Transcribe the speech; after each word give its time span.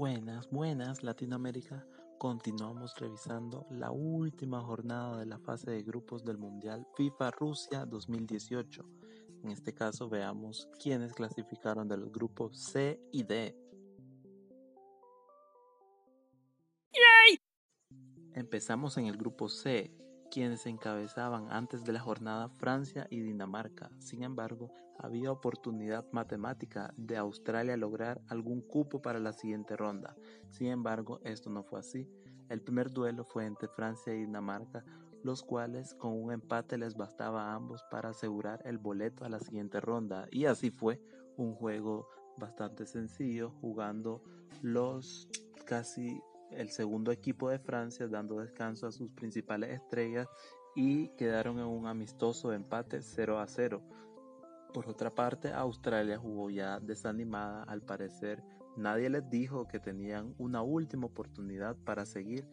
Buenas, 0.00 0.48
buenas 0.48 1.02
Latinoamérica. 1.02 1.86
Continuamos 2.16 2.94
revisando 2.98 3.66
la 3.68 3.90
última 3.90 4.62
jornada 4.62 5.18
de 5.18 5.26
la 5.26 5.38
fase 5.38 5.72
de 5.72 5.82
grupos 5.82 6.24
del 6.24 6.38
Mundial 6.38 6.86
FIFA 6.96 7.30
Rusia 7.32 7.84
2018. 7.84 8.82
En 9.44 9.50
este 9.50 9.74
caso 9.74 10.08
veamos 10.08 10.70
quiénes 10.82 11.12
clasificaron 11.12 11.86
de 11.86 11.98
los 11.98 12.10
grupos 12.10 12.58
C 12.58 12.98
y 13.12 13.24
D. 13.24 13.54
Empezamos 18.32 18.96
en 18.96 19.04
el 19.04 19.18
grupo 19.18 19.50
C, 19.50 19.94
quienes 20.30 20.64
encabezaban 20.66 21.48
antes 21.50 21.84
de 21.84 21.92
la 21.92 22.00
jornada 22.00 22.48
Francia 22.48 23.06
y 23.10 23.20
Dinamarca. 23.20 23.90
Sin 23.98 24.22
embargo, 24.22 24.72
había 24.98 25.32
oportunidad 25.32 26.06
matemática 26.12 26.94
de 26.96 27.16
Australia 27.16 27.76
lograr 27.76 28.20
algún 28.28 28.60
cupo 28.60 29.02
para 29.02 29.18
la 29.18 29.32
siguiente 29.32 29.76
ronda. 29.76 30.16
Sin 30.50 30.68
embargo, 30.68 31.20
esto 31.24 31.50
no 31.50 31.62
fue 31.62 31.80
así. 31.80 32.08
El 32.48 32.62
primer 32.62 32.92
duelo 32.92 33.24
fue 33.24 33.44
entre 33.46 33.68
Francia 33.68 34.14
y 34.14 34.20
Dinamarca, 34.20 34.84
los 35.22 35.42
cuales 35.42 35.94
con 35.94 36.12
un 36.12 36.32
empate 36.32 36.78
les 36.78 36.96
bastaba 36.96 37.50
a 37.50 37.54
ambos 37.54 37.82
para 37.90 38.10
asegurar 38.10 38.62
el 38.64 38.78
boleto 38.78 39.24
a 39.24 39.28
la 39.28 39.40
siguiente 39.40 39.80
ronda. 39.80 40.26
Y 40.30 40.46
así 40.46 40.70
fue 40.70 41.00
un 41.36 41.54
juego 41.54 42.08
bastante 42.36 42.86
sencillo, 42.86 43.50
jugando 43.60 44.22
los 44.62 45.28
casi 45.66 46.20
el 46.52 46.70
segundo 46.70 47.12
equipo 47.12 47.48
de 47.48 47.58
Francia 47.58 48.08
dando 48.08 48.40
descanso 48.40 48.86
a 48.86 48.92
sus 48.92 49.10
principales 49.10 49.70
estrellas 49.70 50.28
y 50.74 51.08
quedaron 51.16 51.58
en 51.58 51.66
un 51.66 51.86
amistoso 51.86 52.52
empate 52.52 53.02
0 53.02 53.38
a 53.38 53.46
0. 53.46 53.82
Por 54.72 54.88
otra 54.88 55.14
parte, 55.14 55.52
Australia 55.52 56.18
jugó 56.18 56.50
ya 56.50 56.78
desanimada, 56.80 57.64
al 57.64 57.82
parecer 57.82 58.42
nadie 58.76 59.10
les 59.10 59.28
dijo 59.28 59.66
que 59.66 59.80
tenían 59.80 60.34
una 60.38 60.62
última 60.62 61.06
oportunidad 61.06 61.76
para 61.84 62.06
seguir 62.06 62.46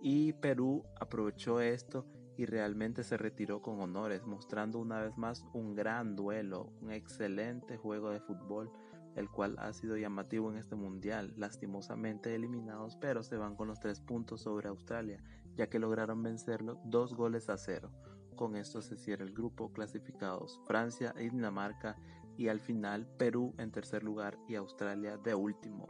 y 0.00 0.32
Perú 0.34 0.84
aprovechó 1.00 1.60
esto 1.60 2.06
y 2.36 2.46
realmente 2.46 3.04
se 3.04 3.16
retiró 3.16 3.62
con 3.62 3.80
honores, 3.80 4.24
mostrando 4.26 4.78
una 4.78 5.00
vez 5.00 5.16
más 5.16 5.44
un 5.52 5.74
gran 5.74 6.16
duelo, 6.16 6.72
un 6.80 6.90
excelente 6.90 7.76
juego 7.76 8.10
de 8.10 8.20
fútbol 8.20 8.70
el 9.16 9.28
cual 9.28 9.56
ha 9.58 9.72
sido 9.72 9.96
llamativo 9.96 10.50
en 10.50 10.56
este 10.56 10.74
mundial, 10.74 11.32
lastimosamente 11.36 12.34
eliminados, 12.34 12.96
pero 12.96 13.22
se 13.22 13.36
van 13.36 13.56
con 13.56 13.68
los 13.68 13.80
tres 13.80 14.00
puntos 14.00 14.42
sobre 14.42 14.68
Australia, 14.68 15.22
ya 15.56 15.68
que 15.68 15.78
lograron 15.78 16.22
vencerlo 16.22 16.80
dos 16.84 17.14
goles 17.14 17.48
a 17.48 17.56
cero. 17.56 17.90
Con 18.36 18.56
esto 18.56 18.82
se 18.82 18.96
cierra 18.96 19.24
el 19.24 19.32
grupo 19.32 19.72
clasificados 19.72 20.60
Francia 20.66 21.14
y 21.18 21.28
Dinamarca 21.28 21.96
y 22.36 22.48
al 22.48 22.60
final 22.60 23.06
Perú 23.18 23.54
en 23.58 23.70
tercer 23.70 24.02
lugar 24.02 24.38
y 24.48 24.54
Australia 24.54 25.18
de 25.18 25.34
último. 25.34 25.86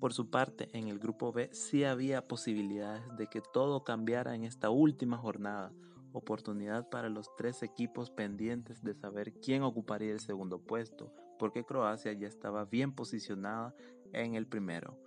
Por 0.00 0.14
su 0.14 0.30
parte, 0.30 0.70
en 0.72 0.88
el 0.88 0.98
grupo 0.98 1.30
B 1.30 1.50
sí 1.52 1.84
había 1.84 2.26
posibilidades 2.26 3.02
de 3.18 3.26
que 3.26 3.42
todo 3.42 3.84
cambiara 3.84 4.34
en 4.34 4.44
esta 4.44 4.70
última 4.70 5.18
jornada, 5.18 5.74
oportunidad 6.12 6.88
para 6.88 7.08
los 7.08 7.34
tres 7.36 7.62
equipos 7.62 8.10
pendientes 8.10 8.82
de 8.82 8.94
saber 8.94 9.32
quién 9.40 9.62
ocuparía 9.62 10.12
el 10.12 10.20
segundo 10.20 10.60
puesto, 10.60 11.12
porque 11.38 11.64
Croacia 11.64 12.12
ya 12.12 12.26
estaba 12.26 12.64
bien 12.64 12.94
posicionada 12.94 13.74
en 14.12 14.34
el 14.34 14.46
primero. 14.46 14.98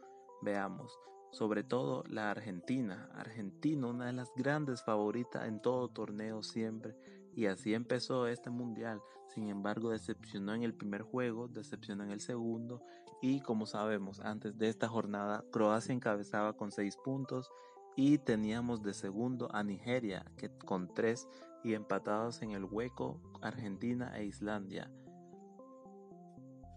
Veamos, 0.42 0.98
sobre 1.32 1.64
todo 1.64 2.04
la 2.08 2.32
Argentina. 2.32 3.10
Argentina, 3.14 3.88
una 3.88 4.08
de 4.08 4.14
las 4.14 4.32
grandes 4.36 4.84
favoritas 4.84 5.48
en 5.48 5.62
todo 5.62 5.90
torneo 5.90 6.44
siempre, 6.44 6.96
y 7.36 7.48
así 7.48 7.74
empezó 7.74 8.28
este 8.28 8.50
mundial. 8.50 9.02
Sin 9.28 9.50
embargo, 9.50 9.90
decepcionó 9.90 10.54
en 10.54 10.64
el 10.64 10.74
primer 10.74 11.02
juego, 11.02 11.48
decepcionó 11.48 12.04
en 12.04 12.12
el 12.12 12.22
segundo, 12.22 12.84
y 13.22 13.40
como 13.42 13.66
sabemos, 13.66 14.20
antes 14.20 14.58
de 14.58 14.68
esta 14.68 14.90
jornada, 14.90 15.46
Croacia 15.52 15.94
encabezaba 15.94 16.58
con 16.58 16.72
seis 16.72 16.98
puntos 16.98 17.50
y 17.96 18.18
teníamos 18.18 18.82
de 18.82 18.94
segundo 18.94 19.50
a 19.54 19.64
Nigeria 19.64 20.26
que 20.38 20.50
con 20.50 20.94
tres 20.94 21.28
y 21.64 21.74
empatados 21.74 22.42
en 22.42 22.52
el 22.52 22.66
hueco 22.66 23.20
Argentina 23.42 24.18
e 24.18 24.26
Islandia. 24.26 24.90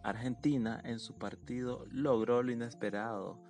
Argentina 0.03 0.81
en 0.85 1.01
su 1.01 1.15
partido 1.15 1.85
logró 1.91 2.43
lo 2.43 2.53
inesperado, 2.53 3.41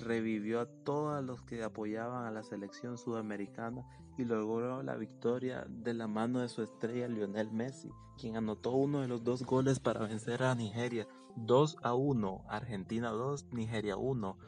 revivió 0.00 0.60
a 0.60 0.66
todos 0.66 1.24
los 1.24 1.42
que 1.42 1.64
apoyaban 1.64 2.26
a 2.26 2.30
la 2.30 2.44
selección 2.44 2.96
sudamericana 2.96 3.84
y 4.16 4.24
logró 4.24 4.82
la 4.82 4.94
victoria 4.94 5.66
de 5.68 5.94
la 5.94 6.06
mano 6.06 6.40
de 6.40 6.48
su 6.48 6.62
estrella 6.62 7.08
Lionel 7.08 7.50
Messi, 7.50 7.90
quien 8.18 8.36
anotó 8.36 8.72
uno 8.72 9.00
de 9.00 9.08
los 9.08 9.24
dos 9.24 9.42
goles 9.42 9.80
para 9.80 10.06
vencer 10.06 10.44
a 10.44 10.54
Nigeria 10.54 11.08
2 11.34 11.78
a 11.82 11.94
1, 11.94 12.44
Argentina 12.48 13.10
2, 13.10 13.46
Nigeria 13.52 13.96
1 13.96 14.38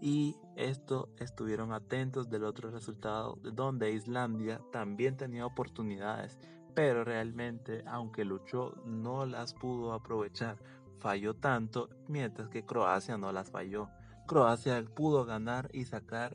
y 0.00 0.36
esto 0.56 1.08
estuvieron 1.18 1.72
atentos 1.72 2.28
del 2.28 2.44
otro 2.44 2.70
resultado 2.70 3.38
donde 3.42 3.92
Islandia 3.92 4.60
también 4.72 5.16
tenía 5.16 5.46
oportunidades 5.46 6.38
pero 6.74 7.04
realmente 7.04 7.84
aunque 7.86 8.24
luchó 8.24 8.74
no 8.84 9.26
las 9.26 9.54
pudo 9.54 9.92
aprovechar 9.92 10.58
falló 11.04 11.34
tanto 11.34 11.90
mientras 12.08 12.48
que 12.48 12.64
Croacia 12.64 13.18
no 13.18 13.30
las 13.30 13.50
falló. 13.50 13.90
Croacia 14.26 14.82
pudo 14.86 15.26
ganar 15.26 15.68
y 15.74 15.84
sacar 15.84 16.34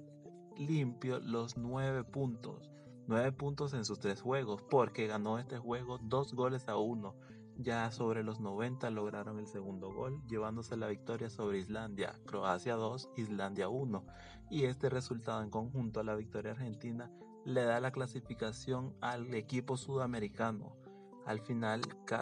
limpio 0.57 1.19
los 1.19 1.57
nueve 1.57 2.03
puntos 2.03 2.69
nueve 3.07 3.31
puntos 3.31 3.73
en 3.73 3.83
sus 3.83 3.99
tres 3.99 4.21
juegos 4.21 4.61
porque 4.69 5.07
ganó 5.07 5.39
este 5.39 5.57
juego 5.57 5.97
dos 6.03 6.35
goles 6.35 6.67
a 6.67 6.77
uno 6.77 7.15
ya 7.59 7.91
sobre 7.91 8.23
los 8.23 8.39
90 8.39 8.89
lograron 8.89 9.37
el 9.37 9.45
segundo 9.45 9.91
gol, 9.91 10.21
llevándose 10.27 10.77
la 10.77 10.87
victoria 10.87 11.29
sobre 11.29 11.59
Islandia, 11.59 12.17
Croacia 12.25 12.75
2, 12.75 13.09
Islandia 13.17 13.67
1, 13.67 14.05
y 14.49 14.63
este 14.63 14.89
resultado 14.89 15.43
en 15.43 15.49
conjunto 15.49 15.99
a 15.99 16.03
la 16.03 16.15
victoria 16.15 16.51
argentina 16.51 17.11
le 17.43 17.63
da 17.63 17.81
la 17.81 17.91
clasificación 17.91 18.95
al 19.01 19.33
equipo 19.33 19.75
sudamericano. 19.75 20.77
Al 21.25 21.41
final 21.41 21.81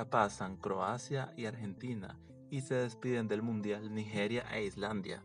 pasan 0.10 0.58
Croacia 0.58 1.34
y 1.38 1.46
Argentina 1.46 2.20
y 2.50 2.62
se 2.62 2.74
despiden 2.76 3.28
del 3.28 3.44
Mundial 3.44 3.94
Nigeria 3.94 4.44
e 4.52 4.66
Islandia. 4.66 5.24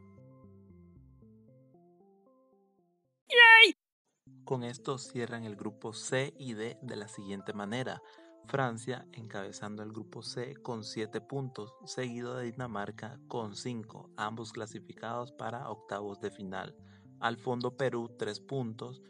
Con 4.44 4.64
esto 4.64 4.98
cierran 4.98 5.44
el 5.44 5.56
grupo 5.56 5.94
C 5.94 6.34
y 6.36 6.52
D 6.52 6.76
de 6.82 6.96
la 6.96 7.08
siguiente 7.08 7.54
manera. 7.54 8.02
Francia 8.47 9.06
encabezando 9.12 9.82
el 9.82 9.92
grupo 9.92 10.22
C 10.22 10.54
con 10.54 10.84
7 10.84 11.20
puntos, 11.20 11.75
seguido 11.84 12.36
de 12.36 12.50
Dinamarca 12.50 13.19
con 13.28 13.56
5, 13.56 14.10
ambos 14.16 14.53
clasificados 14.53 15.32
para 15.32 15.70
octavos 15.70 16.20
de 16.20 16.30
final. 16.30 16.76
Al 17.20 17.36
fondo 17.36 17.76
Perú 17.76 18.10
3 18.19 18.41
puntos 18.41 19.02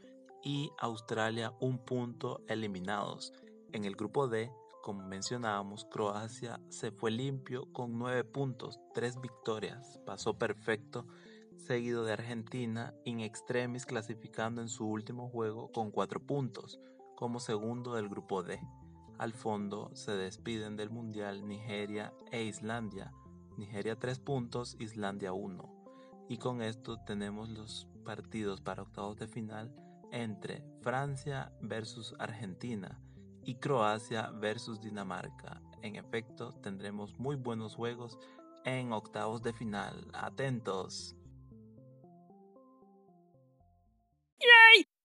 y 0.42 0.70
Australia 0.78 1.52
1 1.60 1.84
punto 1.84 2.42
eliminados. 2.48 3.32
En 3.72 3.84
el 3.84 3.96
grupo 3.96 4.28
D, 4.28 4.52
como 4.82 5.06
mencionábamos, 5.06 5.86
Croacia 5.86 6.60
se 6.68 6.90
fue 6.90 7.10
limpio 7.10 7.72
con 7.72 7.98
9 7.98 8.24
puntos, 8.24 8.80
3 8.94 9.20
victorias, 9.20 9.98
pasó 10.04 10.38
perfecto, 10.38 11.06
seguido 11.56 12.04
de 12.04 12.12
Argentina 12.12 12.92
in 13.04 13.20
extremis 13.20 13.86
clasificando 13.86 14.60
en 14.60 14.68
su 14.68 14.86
último 14.86 15.28
juego 15.30 15.70
con 15.72 15.90
4 15.90 16.20
puntos, 16.26 16.80
como 17.16 17.40
segundo 17.40 17.94
del 17.94 18.08
grupo 18.08 18.42
D. 18.42 18.60
Al 19.22 19.34
fondo 19.34 19.88
se 19.94 20.10
despiden 20.16 20.74
del 20.74 20.90
Mundial 20.90 21.46
Nigeria 21.46 22.12
e 22.32 22.42
Islandia. 22.42 23.12
Nigeria 23.56 23.96
3 23.96 24.18
puntos, 24.18 24.76
Islandia 24.80 25.32
1. 25.32 26.26
Y 26.28 26.38
con 26.38 26.60
esto 26.60 26.98
tenemos 27.06 27.48
los 27.48 27.86
partidos 28.04 28.60
para 28.60 28.82
octavos 28.82 29.16
de 29.18 29.28
final 29.28 29.72
entre 30.10 30.64
Francia 30.80 31.52
versus 31.60 32.16
Argentina 32.18 32.98
y 33.44 33.54
Croacia 33.60 34.28
versus 34.40 34.80
Dinamarca. 34.80 35.62
En 35.82 35.94
efecto, 35.94 36.52
tendremos 36.54 37.16
muy 37.20 37.36
buenos 37.36 37.76
juegos 37.76 38.18
en 38.64 38.92
octavos 38.92 39.40
de 39.40 39.52
final. 39.52 40.04
Atentos. 40.14 41.14